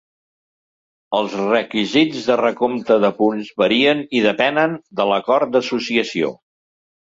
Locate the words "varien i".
3.65-4.25